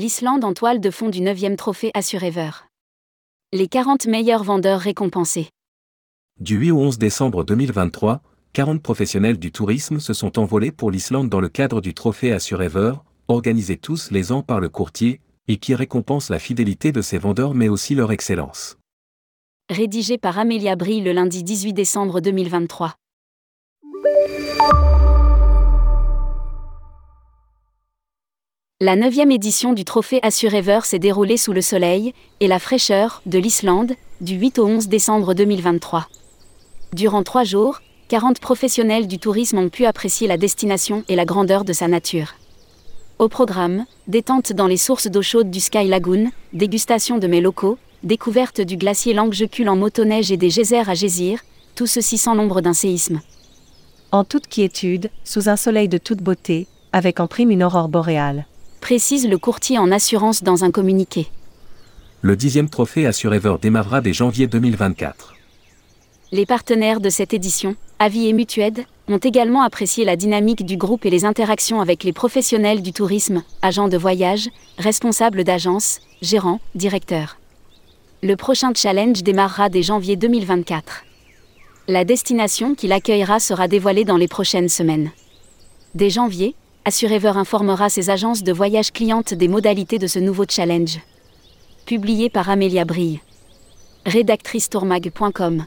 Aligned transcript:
L'Islande 0.00 0.44
en 0.44 0.54
toile 0.54 0.80
de 0.80 0.90
fond 0.90 1.10
du 1.10 1.20
9e 1.20 1.56
trophée 1.56 1.90
Assurever. 1.92 2.52
Les 3.52 3.68
40 3.68 4.06
meilleurs 4.06 4.44
vendeurs 4.44 4.80
récompensés. 4.80 5.50
Du 6.40 6.56
8 6.56 6.70
au 6.70 6.78
11 6.78 6.96
décembre 6.96 7.44
2023, 7.44 8.22
40 8.54 8.82
professionnels 8.82 9.38
du 9.38 9.52
tourisme 9.52 10.00
se 10.00 10.14
sont 10.14 10.38
envolés 10.38 10.72
pour 10.72 10.90
l'Islande 10.90 11.28
dans 11.28 11.42
le 11.42 11.50
cadre 11.50 11.82
du 11.82 11.92
trophée 11.92 12.32
Assurever, 12.32 12.94
organisé 13.28 13.76
tous 13.76 14.10
les 14.10 14.32
ans 14.32 14.42
par 14.42 14.58
le 14.58 14.70
courtier, 14.70 15.20
et 15.48 15.58
qui 15.58 15.74
récompense 15.74 16.30
la 16.30 16.38
fidélité 16.38 16.92
de 16.92 17.02
ses 17.02 17.18
vendeurs 17.18 17.52
mais 17.52 17.68
aussi 17.68 17.94
leur 17.94 18.10
excellence. 18.10 18.78
Rédigé 19.68 20.16
par 20.16 20.38
Amélia 20.38 20.76
Brie 20.76 21.02
le 21.02 21.12
lundi 21.12 21.44
18 21.44 21.74
décembre 21.74 22.22
2023. 22.22 22.94
La 28.82 28.96
neuvième 28.96 29.30
édition 29.30 29.74
du 29.74 29.84
trophée 29.84 30.20
Assurever 30.22 30.80
s'est 30.84 30.98
déroulée 30.98 31.36
sous 31.36 31.52
le 31.52 31.60
soleil 31.60 32.14
et 32.40 32.48
la 32.48 32.58
fraîcheur 32.58 33.20
de 33.26 33.38
l'Islande, 33.38 33.92
du 34.22 34.36
8 34.36 34.58
au 34.58 34.66
11 34.66 34.88
décembre 34.88 35.34
2023. 35.34 36.08
Durant 36.94 37.22
trois 37.22 37.44
jours, 37.44 37.82
40 38.08 38.40
professionnels 38.40 39.06
du 39.06 39.18
tourisme 39.18 39.58
ont 39.58 39.68
pu 39.68 39.84
apprécier 39.84 40.26
la 40.26 40.38
destination 40.38 41.04
et 41.08 41.14
la 41.14 41.26
grandeur 41.26 41.66
de 41.66 41.74
sa 41.74 41.88
nature. 41.88 42.36
Au 43.18 43.28
programme, 43.28 43.84
détente 44.08 44.54
dans 44.54 44.66
les 44.66 44.78
sources 44.78 45.08
d'eau 45.08 45.20
chaude 45.20 45.50
du 45.50 45.60
Sky 45.60 45.86
Lagoon, 45.86 46.30
dégustation 46.54 47.18
de 47.18 47.26
mets 47.26 47.42
locaux, 47.42 47.76
découverte 48.02 48.62
du 48.62 48.78
glacier 48.78 49.12
Langekul 49.12 49.68
en 49.68 49.76
motoneige 49.76 50.32
et 50.32 50.38
des 50.38 50.48
geysers 50.48 50.88
à 50.88 50.94
Gésir, 50.94 51.40
tout 51.74 51.86
ceci 51.86 52.16
sans 52.16 52.34
l'ombre 52.34 52.62
d'un 52.62 52.72
séisme. 52.72 53.20
En 54.10 54.24
toute 54.24 54.46
quiétude, 54.46 55.10
sous 55.22 55.50
un 55.50 55.56
soleil 55.56 55.90
de 55.90 55.98
toute 55.98 56.22
beauté, 56.22 56.66
avec 56.94 57.20
en 57.20 57.26
prime 57.26 57.50
une 57.50 57.62
aurore 57.62 57.90
boréale 57.90 58.46
précise 58.80 59.28
le 59.28 59.38
courtier 59.38 59.78
en 59.78 59.92
assurance 59.92 60.42
dans 60.42 60.64
un 60.64 60.70
communiqué. 60.70 61.28
Le 62.22 62.36
dixième 62.36 62.68
trophée 62.68 63.06
Assurever 63.06 63.54
démarrera 63.60 64.00
dès 64.00 64.12
janvier 64.12 64.46
2024. 64.46 65.34
Les 66.32 66.46
partenaires 66.46 67.00
de 67.00 67.10
cette 67.10 67.34
édition, 67.34 67.76
Avis 67.98 68.28
et 68.28 68.32
Mutued, 68.32 68.84
ont 69.08 69.18
également 69.18 69.62
apprécié 69.62 70.04
la 70.04 70.16
dynamique 70.16 70.64
du 70.64 70.76
groupe 70.76 71.04
et 71.04 71.10
les 71.10 71.24
interactions 71.24 71.80
avec 71.80 72.04
les 72.04 72.12
professionnels 72.12 72.82
du 72.82 72.92
tourisme, 72.92 73.42
agents 73.62 73.88
de 73.88 73.96
voyage, 73.96 74.48
responsables 74.78 75.44
d'agence, 75.44 76.00
gérants, 76.22 76.60
directeurs. 76.74 77.38
Le 78.22 78.36
prochain 78.36 78.72
challenge 78.74 79.22
démarrera 79.22 79.68
dès 79.68 79.82
janvier 79.82 80.16
2024. 80.16 81.04
La 81.88 82.04
destination 82.04 82.74
qui 82.74 82.86
l'accueillera 82.86 83.40
sera 83.40 83.66
dévoilée 83.66 84.04
dans 84.04 84.18
les 84.18 84.28
prochaines 84.28 84.68
semaines. 84.68 85.10
Dès 85.94 86.10
janvier, 86.10 86.54
Assurever 86.90 87.36
informera 87.36 87.88
ses 87.88 88.10
agences 88.10 88.42
de 88.42 88.52
voyage 88.52 88.90
clientes 88.90 89.32
des 89.32 89.46
modalités 89.46 90.00
de 90.00 90.08
ce 90.08 90.18
nouveau 90.18 90.44
challenge. 90.50 90.98
Publié 91.86 92.28
par 92.28 92.50
Amélia 92.50 92.84
Brille. 92.84 93.20
Rédactrice 94.06 94.68
tourmag.com. 94.68 95.66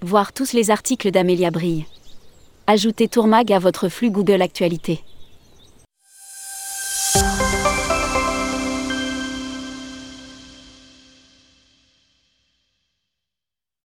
Voir 0.00 0.32
tous 0.32 0.54
les 0.54 0.70
articles 0.70 1.10
d'Amélia 1.10 1.50
Brille. 1.50 1.84
Ajoutez 2.66 3.06
Tourmag 3.06 3.52
à 3.52 3.58
votre 3.58 3.90
flux 3.90 4.10
Google 4.10 4.40
Actualité. 4.40 5.02